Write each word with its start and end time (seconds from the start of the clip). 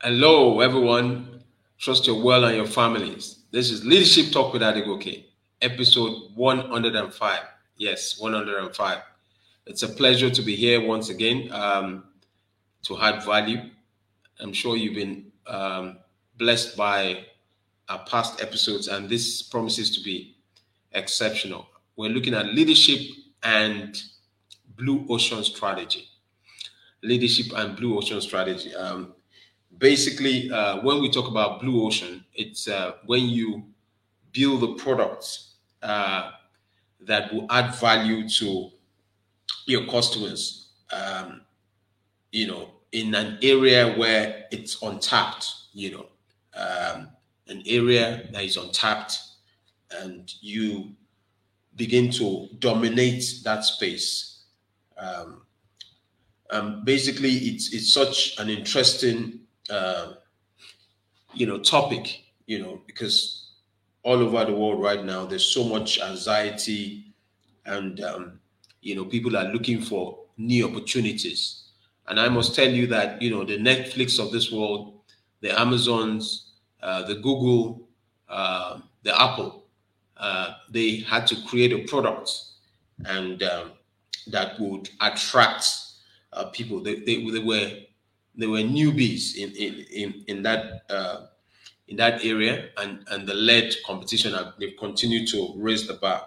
Hello, 0.00 0.60
everyone. 0.60 1.42
Trust 1.76 2.06
your 2.06 2.22
well 2.22 2.44
and 2.44 2.56
your 2.56 2.68
families. 2.68 3.40
This 3.50 3.72
is 3.72 3.84
Leadership 3.84 4.30
Talk 4.30 4.52
with 4.52 4.62
Adegoke, 4.62 5.24
episode 5.60 6.30
105. 6.36 7.40
Yes, 7.76 8.16
105. 8.20 8.98
It's 9.66 9.82
a 9.82 9.88
pleasure 9.88 10.30
to 10.30 10.40
be 10.40 10.54
here 10.54 10.86
once 10.86 11.08
again 11.08 11.50
um, 11.50 12.04
to 12.84 12.96
add 13.00 13.24
value. 13.24 13.70
I'm 14.38 14.52
sure 14.52 14.76
you've 14.76 14.94
been 14.94 15.32
um, 15.48 15.98
blessed 16.36 16.76
by 16.76 17.24
our 17.88 18.04
past 18.04 18.40
episodes, 18.40 18.86
and 18.86 19.08
this 19.08 19.42
promises 19.42 19.90
to 19.98 20.04
be 20.04 20.36
exceptional. 20.92 21.66
We're 21.96 22.10
looking 22.10 22.34
at 22.34 22.46
leadership 22.46 23.00
and 23.42 24.00
blue 24.76 25.04
ocean 25.10 25.42
strategy. 25.42 26.04
Leadership 27.02 27.46
and 27.56 27.76
blue 27.76 27.98
ocean 27.98 28.20
strategy. 28.20 28.72
Um, 28.76 29.14
basically, 29.78 30.50
uh, 30.50 30.80
when 30.82 31.00
we 31.00 31.10
talk 31.10 31.28
about 31.28 31.60
blue 31.60 31.86
ocean, 31.86 32.24
it's 32.34 32.68
uh, 32.68 32.92
when 33.06 33.28
you 33.28 33.64
build 34.32 34.60
the 34.60 34.74
products 34.74 35.54
uh, 35.82 36.32
that 37.00 37.32
will 37.32 37.46
add 37.50 37.74
value 37.76 38.28
to 38.28 38.70
your 39.66 39.86
customers. 39.86 40.72
Um, 40.92 41.42
you 42.32 42.46
know, 42.46 42.70
in 42.92 43.14
an 43.14 43.38
area 43.42 43.94
where 43.96 44.46
it's 44.50 44.82
untapped. 44.82 45.46
You 45.72 45.92
know, 45.92 46.06
um, 46.56 47.08
an 47.46 47.62
area 47.66 48.28
that 48.32 48.42
is 48.42 48.56
untapped, 48.56 49.18
and 49.90 50.32
you 50.40 50.92
begin 51.76 52.10
to 52.12 52.48
dominate 52.58 53.40
that 53.44 53.64
space. 53.64 54.42
Um, 54.96 55.42
um, 56.50 56.84
basically, 56.84 57.30
it's 57.30 57.72
it's 57.72 57.92
such 57.92 58.38
an 58.38 58.48
interesting 58.48 59.40
uh, 59.70 60.14
you 61.34 61.46
know 61.46 61.58
topic, 61.58 62.22
you 62.46 62.58
know, 62.58 62.80
because 62.86 63.50
all 64.02 64.16
over 64.20 64.44
the 64.44 64.54
world 64.54 64.80
right 64.82 65.04
now 65.04 65.26
there's 65.26 65.46
so 65.46 65.64
much 65.64 66.00
anxiety, 66.00 67.14
and 67.66 68.00
um, 68.00 68.40
you 68.80 68.94
know 68.94 69.04
people 69.04 69.36
are 69.36 69.52
looking 69.52 69.80
for 69.80 70.18
new 70.36 70.68
opportunities. 70.68 71.64
And 72.06 72.18
I 72.18 72.28
must 72.28 72.54
tell 72.54 72.68
you 72.68 72.86
that 72.88 73.20
you 73.20 73.30
know 73.30 73.44
the 73.44 73.58
Netflix 73.58 74.18
of 74.18 74.32
this 74.32 74.50
world, 74.50 75.00
the 75.40 75.58
Amazons, 75.58 76.52
uh, 76.82 77.02
the 77.02 77.16
Google, 77.16 77.88
uh, 78.28 78.80
the 79.02 79.20
Apple, 79.20 79.64
uh, 80.16 80.54
they 80.70 80.96
had 81.00 81.26
to 81.28 81.36
create 81.46 81.72
a 81.72 81.86
product 81.88 82.30
and 83.06 83.42
um, 83.42 83.72
that 84.26 84.58
would 84.60 84.88
attract 85.00 85.66
uh, 86.32 86.46
people. 86.46 86.80
They, 86.82 86.96
they, 86.96 87.24
they 87.30 87.38
were 87.38 87.72
they 88.38 88.46
were 88.46 88.58
newbies 88.58 89.36
in 89.36 89.50
in 89.50 89.84
in, 89.90 90.24
in 90.28 90.42
that 90.44 90.82
uh, 90.88 91.26
in 91.88 91.96
that 91.96 92.24
area, 92.24 92.68
and 92.78 93.04
and 93.10 93.26
the 93.26 93.34
lead 93.34 93.74
competition 93.84 94.34
they've 94.58 94.76
continued 94.78 95.28
to 95.28 95.54
raise 95.56 95.86
the 95.86 95.94
bar. 95.94 96.26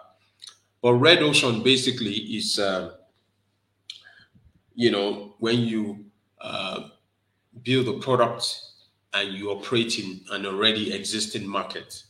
But 0.81 0.95
red 0.95 1.21
ocean 1.21 1.63
basically 1.63 2.15
is, 2.15 2.57
uh, 2.59 2.95
you 4.73 4.91
know, 4.91 5.35
when 5.39 5.59
you 5.59 6.05
uh, 6.39 6.89
build 7.63 7.87
a 7.87 7.99
product 7.99 8.59
and 9.13 9.33
you 9.33 9.51
operate 9.51 9.99
in 9.99 10.21
an 10.31 10.45
already 10.45 10.93
existing 10.93 11.47
market. 11.47 12.03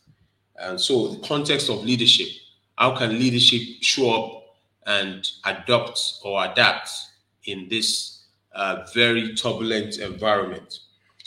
And 0.58 0.80
so, 0.80 1.10
the 1.10 1.28
context 1.28 1.70
of 1.70 1.84
leadership, 1.84 2.28
how 2.78 2.96
can 2.98 3.18
leadership 3.20 3.62
show 3.82 4.12
up 4.12 4.44
and 4.86 5.30
adopt 5.46 6.00
or 6.24 6.46
adapt 6.46 6.90
in 7.46 7.68
this 7.70 8.21
very 8.94 9.36
turbulent 9.36 9.98
environment? 10.00 10.80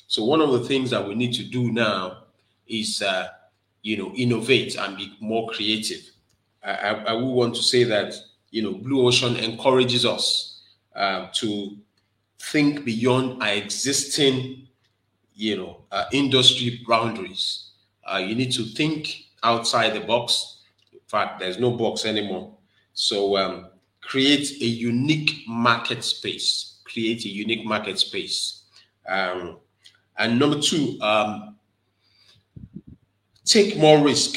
So, 0.06 0.24
one 0.24 0.40
of 0.40 0.52
the 0.52 0.60
things 0.60 0.90
that 0.90 1.06
we 1.06 1.14
need 1.14 1.32
to 1.34 1.44
do 1.44 1.72
now 1.72 2.24
is, 2.66 3.02
uh, 3.02 3.28
you 3.82 3.96
know, 3.96 4.12
innovate 4.14 4.76
and 4.76 4.96
be 4.96 5.16
more 5.20 5.48
creative. 5.50 6.10
I, 6.62 6.72
I, 6.72 6.90
I 7.04 7.12
would 7.12 7.32
want 7.32 7.54
to 7.56 7.62
say 7.62 7.84
that, 7.84 8.14
you 8.50 8.62
know, 8.62 8.72
Blue 8.72 9.06
Ocean 9.06 9.36
encourages 9.36 10.04
us 10.04 10.62
uh, 10.94 11.28
to 11.34 11.76
think 12.38 12.84
beyond 12.84 13.42
our 13.42 13.52
existing 13.52 14.64
you 15.34 15.56
know, 15.56 15.78
uh, 15.90 16.04
industry 16.12 16.80
boundaries. 16.86 17.70
Uh, 18.04 18.18
you 18.18 18.34
need 18.34 18.52
to 18.52 18.64
think 18.64 19.24
outside 19.42 19.92
the 19.94 20.00
box. 20.00 20.58
In 20.92 21.00
fact, 21.06 21.40
there's 21.40 21.58
no 21.58 21.72
box 21.72 22.04
anymore. 22.04 22.54
So 22.92 23.36
um, 23.36 23.70
create 24.00 24.50
a 24.62 24.66
unique 24.66 25.42
market 25.48 26.04
space. 26.04 26.73
Create 26.84 27.24
a 27.24 27.28
unique 27.28 27.64
market 27.64 27.98
space. 27.98 28.62
Um, 29.08 29.58
and 30.16 30.38
number 30.38 30.60
two, 30.60 30.98
um, 31.00 31.56
take 33.44 33.76
more 33.76 34.02
risk. 34.02 34.36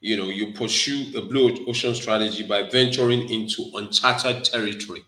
You 0.00 0.16
know, 0.16 0.28
you 0.28 0.52
pursue 0.52 1.16
a 1.16 1.22
blue 1.22 1.64
ocean 1.66 1.94
strategy 1.94 2.46
by 2.46 2.62
venturing 2.62 3.28
into 3.28 3.70
uncharted 3.74 4.44
territory. 4.44 5.04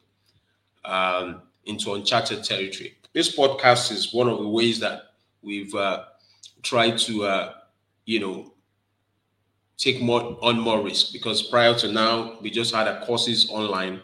Um, 0.84 1.42
into 1.64 1.94
uncharted 1.94 2.42
territory. 2.42 2.98
This 3.12 3.36
podcast 3.36 3.92
is 3.92 4.12
one 4.12 4.28
of 4.28 4.38
the 4.38 4.48
ways 4.48 4.80
that 4.80 5.12
We've 5.42 5.74
uh, 5.74 6.04
tried 6.62 6.98
to, 6.98 7.24
uh, 7.24 7.52
you 8.06 8.20
know, 8.20 8.52
take 9.76 10.00
more 10.00 10.38
on 10.40 10.60
more 10.60 10.80
risk 10.80 11.12
because 11.12 11.42
prior 11.42 11.74
to 11.78 11.90
now, 11.90 12.38
we 12.40 12.50
just 12.50 12.72
had 12.72 12.86
our 12.86 13.04
courses 13.04 13.50
online, 13.50 14.00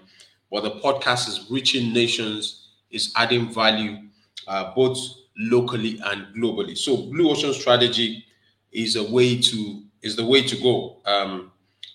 but 0.51 0.63
the 0.63 0.71
podcast 0.81 1.29
is 1.29 1.47
reaching 1.51 1.93
nations, 1.93 2.69
is 2.91 3.13
adding 3.17 3.53
value 3.53 3.99
uh, 4.47 4.73
both 4.75 4.99
locally 5.39 6.01
and 6.05 6.27
globally. 6.37 6.77
So 6.77 6.97
Blue 7.11 7.31
Ocean 7.31 7.53
Strategy 7.53 8.25
is 8.73 8.97
a 8.97 9.05
way 9.05 9.39
to 9.41 9.83
is 10.03 10.17
the 10.17 10.25
way 10.25 10.43
to 10.43 10.57
go. 10.57 10.99
Um, 11.05 11.51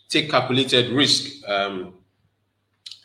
take 0.10 0.30
calculated 0.30 0.92
risk, 0.92 1.48
um, 1.48 1.94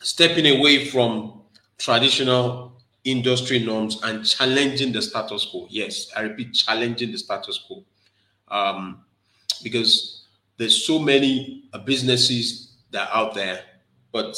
stepping 0.00 0.58
away 0.58 0.86
from 0.86 1.42
traditional 1.78 2.72
industry 3.04 3.58
norms 3.60 4.00
and 4.02 4.24
challenging 4.26 4.92
the 4.92 5.00
status 5.00 5.46
quo. 5.46 5.66
Yes, 5.70 6.10
I 6.16 6.22
repeat, 6.22 6.52
challenging 6.54 7.12
the 7.12 7.18
status 7.18 7.58
quo. 7.66 7.84
Um, 8.48 9.00
because 9.62 10.24
there's 10.56 10.84
so 10.86 10.98
many 10.98 11.64
businesses 11.84 12.74
that 12.90 13.08
are 13.10 13.16
out 13.26 13.34
there, 13.34 13.62
but 14.12 14.36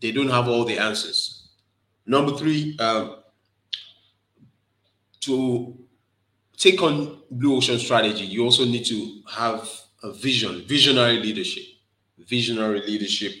they 0.00 0.12
don't 0.12 0.28
have 0.28 0.48
all 0.48 0.64
the 0.64 0.78
answers. 0.78 1.48
Number 2.06 2.36
three, 2.36 2.76
um, 2.78 3.16
to 5.20 5.76
take 6.56 6.80
on 6.82 7.18
blue 7.30 7.56
ocean 7.56 7.78
strategy, 7.78 8.24
you 8.24 8.44
also 8.44 8.64
need 8.64 8.84
to 8.86 9.22
have 9.28 9.68
a 10.02 10.12
vision, 10.12 10.64
visionary 10.66 11.18
leadership, 11.18 11.64
visionary 12.18 12.80
leadership, 12.82 13.32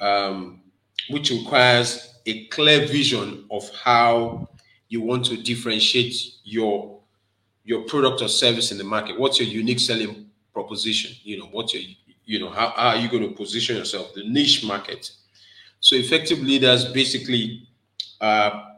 um, 0.00 0.62
which 1.10 1.30
requires 1.30 2.14
a 2.26 2.46
clear 2.46 2.86
vision 2.86 3.44
of 3.50 3.68
how 3.70 4.48
you 4.88 5.00
want 5.00 5.24
to 5.26 5.36
differentiate 5.42 6.14
your 6.44 6.96
your 7.64 7.82
product 7.82 8.22
or 8.22 8.28
service 8.28 8.70
in 8.70 8.78
the 8.78 8.84
market. 8.84 9.18
What's 9.18 9.40
your 9.40 9.48
unique 9.48 9.80
selling 9.80 10.30
proposition? 10.52 11.12
You 11.24 11.40
know, 11.40 11.46
what's 11.46 11.74
your 11.74 11.82
you 12.24 12.40
know 12.40 12.50
how, 12.50 12.70
how 12.70 12.88
are 12.88 12.96
you 12.96 13.08
going 13.08 13.22
to 13.28 13.34
position 13.34 13.76
yourself? 13.76 14.14
The 14.14 14.28
niche 14.28 14.64
market. 14.64 15.10
So 15.86 15.94
effective 15.94 16.40
leaders 16.40 16.84
basically 16.86 17.68
uh, 18.20 18.70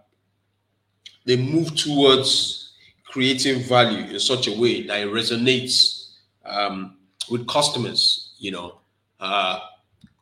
they 1.24 1.38
move 1.38 1.74
towards 1.74 2.74
creating 3.06 3.62
value 3.62 4.12
in 4.12 4.20
such 4.20 4.46
a 4.46 4.52
way 4.52 4.86
that 4.86 5.00
it 5.00 5.08
resonates 5.08 6.10
um, 6.44 6.98
with 7.30 7.48
customers. 7.48 8.34
You 8.38 8.50
know, 8.50 8.80
uh, 9.20 9.58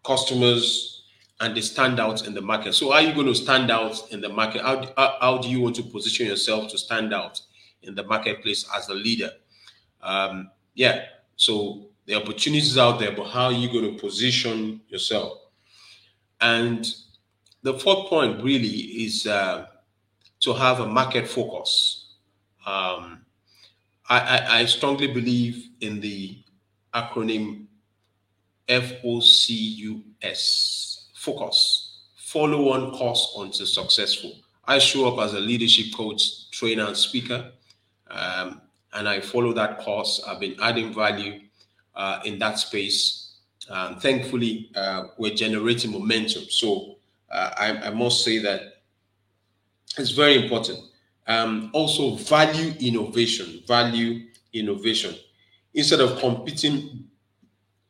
customers 0.04 1.02
and 1.41 1.56
they 1.56 1.60
stand 1.60 1.98
out 1.98 2.24
in 2.24 2.34
the 2.34 2.41
market. 2.41 2.72
So, 2.72 2.92
are 2.92 3.03
you 3.03 3.12
going 3.14 3.26
to 3.26 3.34
stand 3.34 3.68
out 3.68 4.12
in 4.12 4.20
the 4.20 4.28
market? 4.28 4.62
How, 4.62 4.80
how, 4.97 5.16
how 5.21 5.38
do 5.38 5.48
you 5.48 5.60
want 5.60 5.74
to 5.77 5.83
position 5.83 6.27
yourself 6.27 6.71
to 6.71 6.78
stand 6.78 7.12
out 7.12 7.41
in 7.83 7.97
the 7.97 8.04
marketplace 8.04 8.65
as 8.77 8.88
a 8.91 8.94
leader? 8.94 9.33
Um, 10.03 10.53
yeah, 10.74 11.06
so 11.34 11.88
the 12.04 12.15
opportunities 12.15 12.78
out 12.78 13.00
there, 13.00 13.10
but 13.10 13.27
how 13.27 13.47
are 13.47 13.53
you 13.53 13.72
going 13.72 13.92
to 13.92 14.00
position 14.00 14.83
yourself? 14.88 15.46
And 16.41 16.86
the 17.62 17.74
fourth 17.74 18.09
point 18.09 18.42
really 18.42 18.68
is 18.68 19.27
uh, 19.27 19.66
to 20.41 20.53
have 20.53 20.80
a 20.80 20.86
market 20.86 21.27
focus. 21.27 22.15
Um, 22.66 23.22
I, 24.09 24.21
I, 24.21 24.59
I 24.60 24.65
strongly 24.66 25.09
believe 25.09 25.68
in 25.80 26.00
the 26.00 26.38
acronym 26.94 27.66
FOCUS 28.68 29.50
focus, 31.15 32.03
follow 32.16 32.71
on 32.71 32.92
course 32.92 33.34
until 33.38 33.66
successful. 33.66 34.33
I 34.65 34.78
show 34.78 35.12
up 35.12 35.24
as 35.24 35.34
a 35.34 35.41
leadership 35.41 35.86
coach, 35.94 36.50
trainer, 36.50 36.86
and 36.86 36.97
speaker, 36.97 37.53
um, 38.10 38.60
and 38.92 39.09
I 39.09 39.21
follow 39.21 39.53
that 39.53 39.78
course. 39.78 40.22
I've 40.27 40.41
been 40.41 40.56
adding 40.60 40.92
value 40.92 41.41
uh, 41.94 42.21
in 42.24 42.38
that 42.41 42.59
space. 42.59 43.25
Um, 43.68 43.98
thankfully, 43.98 44.71
uh, 44.74 45.04
we're 45.18 45.34
generating 45.34 45.92
momentum. 45.92 46.45
So 46.48 46.97
uh, 47.30 47.51
I, 47.57 47.89
I, 47.89 47.91
must 47.91 48.24
say 48.24 48.39
that 48.39 48.83
it's 49.98 50.13
very 50.13 50.42
important. 50.42 50.78
Um, 51.27 51.71
also, 51.72 52.15
value 52.15 52.74
innovation, 52.78 53.63
value 53.66 54.27
innovation. 54.53 55.16
Instead 55.74 56.01
of 56.01 56.18
competing 56.21 57.09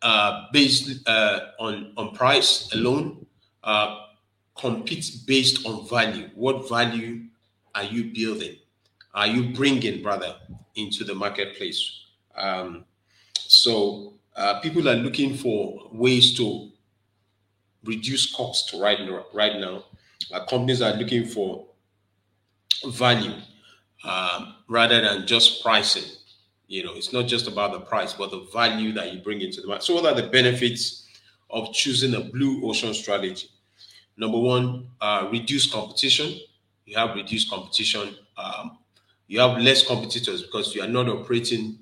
uh, 0.03 0.47
based 0.53 1.07
uh, 1.07 1.41
on 1.59 1.93
on 1.97 2.15
price 2.15 2.73
alone, 2.73 3.27
uh, 3.63 4.07
compete 4.57 5.11
based 5.27 5.67
on 5.67 5.87
value. 5.89 6.31
What 6.35 6.69
value 6.69 7.25
are 7.75 7.85
you 7.85 8.05
building? 8.05 8.57
Are 9.15 9.27
you 9.27 9.55
bringing, 9.55 10.03
brother, 10.03 10.37
into 10.75 11.05
the 11.05 11.15
marketplace? 11.15 12.05
Um, 12.37 12.85
so 13.39 14.15
uh, 14.37 14.61
people 14.61 14.89
are 14.89 14.97
looking 14.97 15.35
for 15.37 15.89
ways 15.93 16.37
to 16.37 16.71
reduce 17.85 18.35
cost 18.35 18.75
right 18.79 19.01
now. 19.01 19.27
Right 19.33 19.59
now, 19.59 19.85
uh, 20.33 20.45
companies 20.47 20.83
are 20.83 20.95
looking 20.95 21.27
for 21.27 21.67
value 22.89 23.35
um, 24.05 24.55
rather 24.69 25.01
than 25.01 25.27
just 25.27 25.63
pricing. 25.63 26.11
You 26.69 26.85
know, 26.85 26.95
it's 26.95 27.13
not 27.13 27.27
just 27.27 27.47
about 27.47 27.73
the 27.73 27.81
price, 27.81 28.13
but 28.13 28.31
the 28.31 28.47
value 28.53 28.93
that 28.93 29.13
you 29.13 29.21
bring 29.21 29.41
into 29.41 29.61
the 29.61 29.69
market. 29.69 29.85
So, 29.85 29.95
what 29.95 30.05
are 30.07 30.21
the 30.21 30.29
benefits 30.29 31.07
of 31.51 31.73
choosing 31.73 32.15
a 32.15 32.21
blue 32.21 32.69
ocean 32.69 32.93
strategy? 32.93 33.49
Number 34.17 34.39
one, 34.39 34.89
uh, 35.01 35.29
reduce 35.31 35.71
competition. 35.71 36.39
You 36.87 36.99
have 36.99 37.15
reduced 37.15 37.51
competition. 37.51 38.17
Um, 38.37 38.79
you 39.29 39.41
have 39.41 39.59
less 39.59 39.87
competitors 39.87 40.43
because 40.43 40.75
you 40.75 40.83
are 40.83 40.89
not 40.89 41.09
operating 41.09 41.79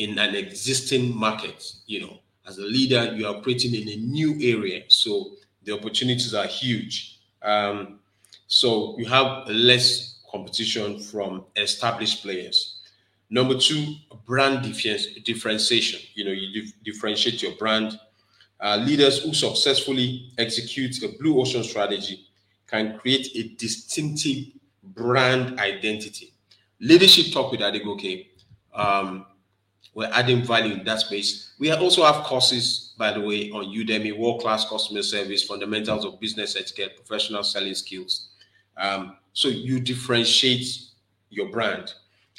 in 0.00 0.18
an 0.18 0.34
existing 0.34 1.14
market. 1.14 1.72
You 1.86 2.00
know, 2.00 2.18
as 2.48 2.58
a 2.58 2.62
leader, 2.62 3.14
you 3.14 3.26
are 3.26 3.36
operating 3.36 3.74
in 3.74 3.88
a 3.88 3.96
new 3.96 4.32
area, 4.40 4.82
so 4.88 5.32
the 5.62 5.72
opportunities 5.72 6.34
are 6.34 6.46
huge. 6.46 7.18
Um, 7.42 8.00
so 8.46 8.96
you 8.98 9.04
have 9.06 9.46
less 9.48 10.20
competition 10.30 10.98
from 11.00 11.44
established 11.56 12.22
players. 12.22 12.76
Number 13.28 13.58
two, 13.58 13.94
brand 14.26 14.62
differentiation. 15.24 16.00
You 16.14 16.24
know, 16.24 16.32
you 16.32 16.66
differentiate 16.82 17.42
your 17.42 17.52
brand. 17.52 18.00
Uh, 18.58 18.76
leaders 18.76 19.22
who 19.22 19.32
successfully 19.34 20.32
execute 20.38 21.02
a 21.02 21.08
blue 21.18 21.40
ocean 21.40 21.62
strategy 21.62 22.26
can 22.66 22.98
create 22.98 23.28
a 23.36 23.54
distinctive 23.56 24.46
brand 24.82 25.60
identity. 25.60 26.32
Leadership 26.80 27.32
Talk 27.32 27.52
with 27.52 27.60
Adegoke. 27.60 28.26
Um, 28.74 29.26
we're 29.94 30.10
adding 30.12 30.44
value 30.44 30.74
in 30.74 30.84
that 30.84 31.00
space. 31.00 31.52
We 31.58 31.72
also 31.72 32.04
have 32.04 32.24
courses, 32.24 32.94
by 32.96 33.12
the 33.12 33.20
way, 33.20 33.50
on 33.50 33.64
Udemy, 33.66 34.16
world-class 34.16 34.68
customer 34.68 35.02
service, 35.02 35.42
fundamentals 35.44 36.04
of 36.04 36.20
business 36.20 36.56
etiquette, 36.56 36.96
professional 36.96 37.42
selling 37.42 37.74
skills. 37.74 38.28
Um, 38.76 39.16
so 39.32 39.48
you 39.48 39.80
differentiate 39.80 40.66
your 41.30 41.50
brand. 41.50 41.94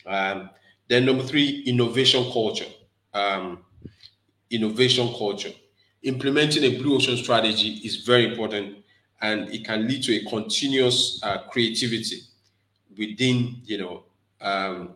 Um, 0.06 0.50
then 0.88 1.06
number 1.06 1.24
three, 1.24 1.64
innovation 1.66 2.32
culture. 2.32 2.66
Um, 3.14 3.60
innovation 4.50 5.14
culture. 5.18 5.52
Implementing 6.04 6.64
a 6.64 6.78
blue 6.78 6.96
ocean 6.96 7.18
strategy 7.18 7.82
is 7.84 7.98
very 7.98 8.26
important, 8.26 8.78
and 9.22 9.50
it 9.50 9.66
can 9.66 9.88
lead 9.88 10.04
to 10.04 10.16
a 10.16 10.30
continuous 10.30 11.20
uh, 11.24 11.44
creativity 11.50 12.22
within, 12.98 13.58
you 13.66 13.78
know, 13.78 14.04
um, 14.42 14.96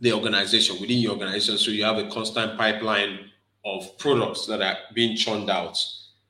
the 0.00 0.12
organization 0.12 0.80
within 0.80 0.98
your 0.98 1.12
organization. 1.12 1.58
So 1.58 1.70
you 1.70 1.84
have 1.84 1.98
a 1.98 2.08
constant 2.10 2.56
pipeline 2.56 3.30
of 3.64 3.98
products 3.98 4.46
that 4.46 4.62
are 4.62 4.76
being 4.94 5.16
churned 5.16 5.50
out 5.50 5.78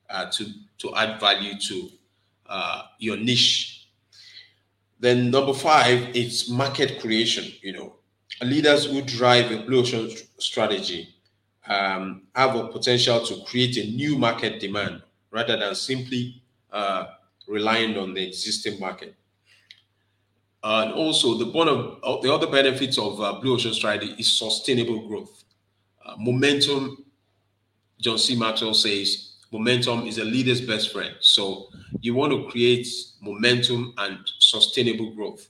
uh, 0.09 0.29
to 0.31 0.45
to 0.79 0.95
add 0.95 1.19
value 1.19 1.59
to 1.59 1.89
uh, 2.47 2.83
your 2.99 3.17
niche 3.17 3.77
then 4.99 5.29
number 5.29 5.53
five, 5.53 6.15
it's 6.15 6.49
market 6.49 6.99
creation. 6.99 7.51
You 7.61 7.73
know, 7.73 7.95
leaders 8.41 8.85
who 8.85 9.01
drive 9.01 9.51
a 9.51 9.63
blue 9.63 9.81
ocean 9.81 10.09
strategy 10.39 11.09
um, 11.67 12.23
have 12.33 12.55
a 12.55 12.67
potential 12.67 13.25
to 13.25 13.43
create 13.45 13.77
a 13.77 13.91
new 13.91 14.17
market 14.17 14.59
demand 14.59 15.03
rather 15.31 15.57
than 15.57 15.75
simply 15.75 16.41
uh, 16.71 17.05
relying 17.47 17.97
on 17.97 18.13
the 18.13 18.25
existing 18.25 18.79
market. 18.79 19.15
And 20.63 20.91
also, 20.93 21.37
the 21.37 21.45
one 21.45 21.69
of 21.69 22.21
the 22.21 22.33
other 22.33 22.47
benefits 22.47 22.97
of 22.97 23.21
uh, 23.21 23.39
blue 23.39 23.55
ocean 23.55 23.73
strategy 23.73 24.15
is 24.17 24.37
sustainable 24.37 25.07
growth. 25.07 25.43
Uh, 26.03 26.15
momentum, 26.17 27.05
John 28.01 28.17
C. 28.17 28.35
Maxwell 28.35 28.73
says, 28.73 29.33
momentum 29.51 30.07
is 30.07 30.17
a 30.17 30.23
leader's 30.23 30.61
best 30.61 30.91
friend. 30.91 31.15
So 31.19 31.67
you 32.01 32.15
want 32.15 32.33
to 32.33 32.49
create 32.49 32.87
momentum 33.21 33.93
and 33.97 34.17
sustainable 34.39 35.13
growth, 35.13 35.47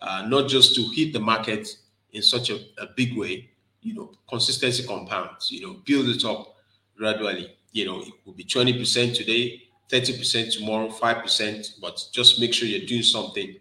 uh, 0.00 0.24
not 0.26 0.48
just 0.48 0.74
to 0.76 0.82
hit 0.94 1.12
the 1.12 1.20
market 1.20 1.68
in 2.12 2.22
such 2.22 2.50
a, 2.50 2.56
a 2.78 2.86
big 2.96 3.16
way. 3.16 3.50
You 3.82 3.94
know, 3.94 4.12
consistency 4.28 4.86
compounds. 4.86 5.50
You 5.50 5.66
know, 5.66 5.76
build 5.84 6.08
it 6.08 6.24
up 6.24 6.56
gradually. 6.96 7.56
You 7.72 7.84
know, 7.84 8.00
it 8.00 8.12
will 8.24 8.32
be 8.32 8.44
twenty 8.44 8.76
percent 8.76 9.14
today, 9.14 9.62
thirty 9.90 10.16
percent 10.16 10.52
tomorrow, 10.52 10.88
five 10.88 11.22
percent. 11.22 11.74
But 11.80 12.02
just 12.10 12.40
make 12.40 12.54
sure 12.54 12.66
you're 12.66 12.86
doing 12.86 13.02
something 13.02 13.56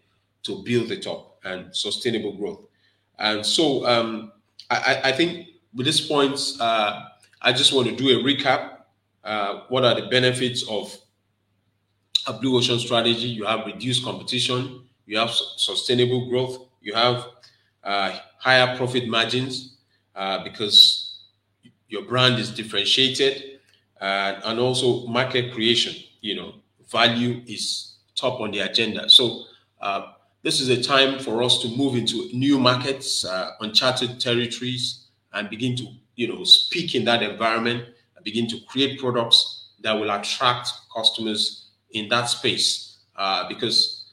to 0.46 0.64
build 0.64 0.92
it 0.92 1.08
up 1.08 1.40
and 1.44 1.76
sustainable 1.76 2.34
growth. 2.38 2.62
And 3.20 3.46
so, 3.46 3.86
um, 3.86 4.32
I, 4.70 5.02
I 5.06 5.12
think 5.12 5.48
with 5.74 5.86
this 5.86 6.02
point, 6.02 6.40
uh, 6.60 7.04
I 7.42 7.54
just 7.54 7.74
want 7.74 7.88
to 7.88 7.96
do 7.96 8.20
a 8.20 8.24
recap 8.24 8.72
uh, 9.26 9.62
what 9.70 9.84
are 9.84 10.00
the 10.00 10.08
benefits 10.08 10.64
of 10.70 10.96
a 12.28 12.34
blue 12.34 12.58
ocean 12.58 12.80
strategy? 12.80 13.28
You 13.28 13.46
have 13.46 13.66
reduced 13.66 14.04
competition, 14.04 14.84
you 15.06 15.18
have 15.18 15.32
sustainable 15.32 16.30
growth, 16.30 16.68
you 16.82 16.94
have 16.94 17.26
uh, 17.84 18.18
higher 18.40 18.78
profit 18.78 19.08
margins 19.08 19.78
uh, 20.16 20.44
because 20.44 21.24
your 21.90 22.04
brand 22.04 22.40
is 22.40 22.52
differentiated, 22.52 23.60
and 24.00 24.60
also 24.60 25.08
market 25.08 25.54
creation. 25.54 25.96
You 26.22 26.36
know, 26.36 26.56
value 26.92 27.42
is 27.48 27.98
top 28.16 28.40
on 28.42 28.52
the 28.52 28.60
agenda. 28.60 29.10
So 29.10 29.44
uh, 29.82 30.14
this 30.46 30.62
is 30.62 30.70
a 30.70 30.80
time 30.80 31.18
for 31.18 31.42
us 31.42 31.60
to 31.64 31.68
move 31.70 31.96
into 31.96 32.30
new 32.32 32.60
markets, 32.60 33.26
uncharted 33.62 34.20
territories, 34.20 35.08
and 35.34 35.50
begin 35.50 35.76
to 35.76 35.88
you 36.16 36.28
know 36.28 36.44
speak 36.44 36.94
in 36.94 37.04
that 37.06 37.24
environment 37.24 37.84
and 38.16 38.24
begin 38.24 38.48
to 38.48 38.60
create 38.68 39.00
products 39.00 39.70
that 39.82 39.94
will 39.94 40.12
attract 40.12 40.70
customers 40.96 41.72
in 41.94 42.08
that 42.10 42.26
space. 42.26 42.98
Uh, 43.16 43.48
because 43.50 44.12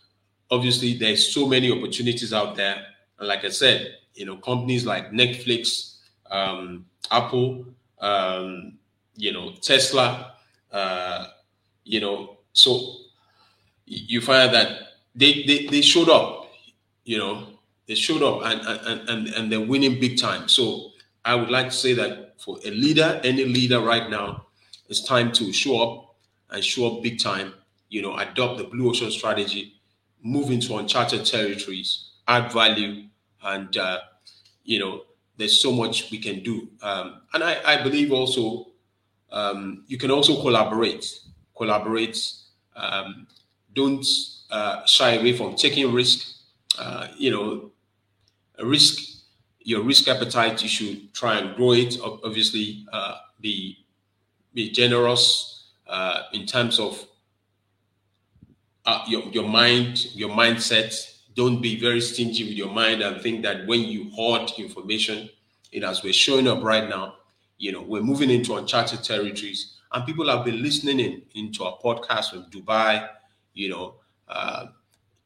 obviously 0.50 0.96
there's 0.96 1.34
so 1.34 1.46
many 1.46 1.70
opportunities 1.70 2.32
out 2.32 2.56
there. 2.56 2.82
And 3.18 3.28
like 3.28 3.44
I 3.44 3.50
said, 3.50 3.96
you 4.14 4.24
know, 4.24 4.36
companies 4.36 4.86
like 4.86 5.10
Netflix, 5.12 5.96
um, 6.30 6.86
Apple, 7.10 7.66
um, 8.00 8.78
you 9.16 9.34
know, 9.34 9.52
Tesla, 9.60 10.32
uh, 10.72 11.26
you 11.84 12.00
know, 12.00 12.38
so 12.54 12.96
you 13.84 14.22
find 14.22 14.54
that 14.54 14.91
they, 15.14 15.44
they, 15.44 15.66
they 15.66 15.80
showed 15.82 16.08
up, 16.08 16.50
you 17.04 17.18
know, 17.18 17.46
they 17.86 17.94
showed 17.94 18.22
up 18.22 18.42
and, 18.44 18.60
and, 18.60 19.08
and, 19.08 19.28
and 19.28 19.52
they're 19.52 19.60
winning 19.60 20.00
big 20.00 20.18
time. 20.18 20.48
So 20.48 20.90
I 21.24 21.34
would 21.34 21.50
like 21.50 21.66
to 21.66 21.76
say 21.76 21.92
that 21.94 22.40
for 22.40 22.58
a 22.64 22.70
leader, 22.70 23.20
any 23.24 23.44
leader 23.44 23.80
right 23.80 24.08
now, 24.08 24.46
it's 24.88 25.04
time 25.04 25.32
to 25.32 25.52
show 25.52 25.82
up 25.82 26.14
and 26.50 26.64
show 26.64 26.96
up 26.96 27.02
big 27.02 27.18
time. 27.18 27.54
You 27.88 28.02
know, 28.02 28.16
adopt 28.16 28.58
the 28.58 28.64
blue 28.64 28.88
ocean 28.88 29.10
strategy, 29.10 29.74
move 30.22 30.50
into 30.50 30.76
uncharted 30.76 31.26
territories, 31.26 32.10
add 32.26 32.50
value, 32.50 33.04
and 33.42 33.76
uh, 33.76 33.98
you 34.64 34.78
know, 34.78 35.02
there's 35.36 35.60
so 35.60 35.72
much 35.72 36.10
we 36.10 36.18
can 36.18 36.42
do. 36.42 36.68
Um, 36.82 37.22
and 37.34 37.44
I, 37.44 37.58
I 37.64 37.82
believe 37.82 38.12
also 38.12 38.68
um, 39.30 39.84
you 39.86 39.98
can 39.98 40.10
also 40.10 40.40
collaborate. 40.40 41.20
Collaborate. 41.56 42.18
Um, 42.76 43.26
don't 43.74 44.06
uh, 44.52 44.86
shy 44.86 45.14
away 45.14 45.34
from 45.36 45.56
taking 45.56 45.92
risk. 45.92 46.28
Uh, 46.78 47.08
you 47.18 47.30
know, 47.32 47.72
risk 48.62 49.00
your 49.60 49.82
risk 49.82 50.08
appetite, 50.08 50.62
you 50.62 50.68
should 50.68 51.14
try 51.14 51.38
and 51.38 51.56
grow 51.56 51.72
it. 51.72 51.96
Obviously, 52.02 52.86
uh, 52.92 53.16
be 53.40 53.84
be 54.54 54.70
generous 54.70 55.70
uh, 55.88 56.22
in 56.32 56.46
terms 56.46 56.78
of 56.80 57.06
uh, 58.86 59.04
your 59.08 59.22
your 59.28 59.48
mind, 59.48 60.06
your 60.14 60.30
mindset. 60.30 60.94
Don't 61.34 61.62
be 61.62 61.80
very 61.80 62.00
stingy 62.00 62.44
with 62.44 62.52
your 62.54 62.70
mind 62.70 63.00
and 63.02 63.20
think 63.22 63.42
that 63.42 63.66
when 63.66 63.80
you 63.80 64.10
hoard 64.10 64.50
information, 64.58 65.30
and 65.72 65.84
as 65.84 66.02
we're 66.02 66.12
showing 66.12 66.46
up 66.46 66.62
right 66.62 66.88
now, 66.88 67.14
you 67.58 67.72
know 67.72 67.82
we're 67.82 68.02
moving 68.02 68.30
into 68.30 68.54
uncharted 68.56 69.02
territories, 69.02 69.76
and 69.92 70.04
people 70.06 70.28
have 70.28 70.44
been 70.44 70.62
listening 70.62 71.00
in 71.00 71.22
into 71.34 71.64
our 71.64 71.78
podcast 71.84 72.30
from 72.30 72.44
Dubai, 72.50 73.08
you 73.54 73.68
know, 73.70 73.96
uh, 74.32 74.66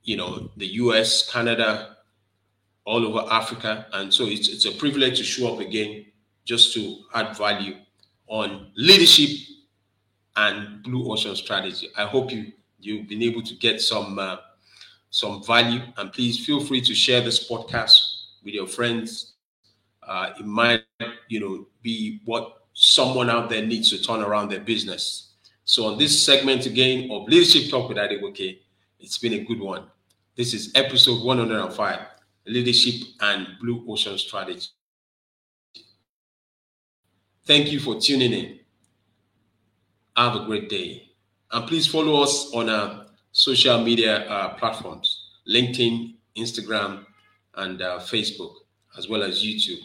you 0.03 0.17
know, 0.17 0.51
the 0.57 0.67
U.S., 0.85 1.31
Canada, 1.31 1.97
all 2.85 3.05
over 3.07 3.27
Africa. 3.33 3.87
And 3.93 4.13
so 4.13 4.25
it's, 4.25 4.49
it's 4.49 4.65
a 4.65 4.73
privilege 4.73 5.19
to 5.19 5.25
show 5.25 5.55
up 5.55 5.61
again 5.61 6.07
just 6.45 6.75
to 6.75 6.99
add 7.15 7.37
value 7.37 7.77
on 8.29 8.71
leadership 8.77 9.31
and 10.37 10.83
blue 10.83 11.11
ocean 11.11 11.35
strategy. 11.35 11.89
I 11.97 12.07
hope 12.07 12.31
you 12.31 12.53
you've 12.79 13.09
been 13.09 13.23
able 13.23 13.43
to 13.43 13.55
get 13.55 13.81
some 13.81 14.19
uh, 14.19 14.37
some 15.11 15.43
value. 15.45 15.81
And 15.97 16.13
please 16.13 16.45
feel 16.45 16.61
free 16.61 16.81
to 16.83 16.95
share 16.95 17.21
this 17.21 17.49
podcast 17.49 18.01
with 18.45 18.55
your 18.55 18.67
friends. 18.67 19.35
Uh, 20.03 20.31
it 20.39 20.45
might, 20.47 20.83
you 21.29 21.41
know, 21.41 21.67
be 21.83 22.21
what 22.25 22.67
someone 22.75 23.31
out 23.31 23.49
there 23.49 23.65
needs 23.65 23.91
to 23.91 24.03
turn 24.03 24.21
around 24.21 24.51
their 24.51 24.61
business. 24.61 25.33
So 25.65 25.87
on 25.87 25.99
this 25.99 26.25
segment 26.25 26.67
again 26.67 27.11
of 27.11 27.27
Leadership 27.29 27.71
Talk 27.71 27.89
with 27.89 27.99
Adegoke, 27.99 28.59
it's 29.07 29.19
been 29.19 29.35
a 29.35 29.45
good 29.45 29.61
one. 29.61 29.85
This 30.35 30.53
is 30.53 30.73
episode 30.75 31.25
105, 31.25 32.01
Leadership 32.47 33.07
and 33.21 33.47
Blue 33.61 33.87
Ocean 33.89 34.19
Strategy. 34.19 34.67
Thank 37.47 37.71
you 37.71 37.79
for 37.79 38.01
tuning 38.01 38.33
in. 38.33 38.59
Have 40.17 40.35
a 40.35 40.45
great 40.45 40.69
day. 40.69 41.11
And 41.53 41.69
please 41.69 41.87
follow 41.87 42.21
us 42.21 42.51
on 42.53 42.69
our 42.69 43.07
social 43.31 43.81
media 43.81 44.29
uh, 44.29 44.55
platforms 44.55 45.23
LinkedIn, 45.49 46.17
Instagram, 46.37 47.05
and 47.55 47.81
uh, 47.81 48.01
Facebook, 48.01 48.55
as 48.99 49.09
well 49.09 49.23
as 49.23 49.41
YouTube. 49.45 49.83